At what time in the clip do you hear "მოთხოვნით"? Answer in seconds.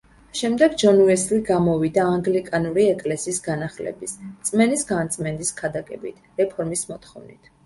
6.95-7.55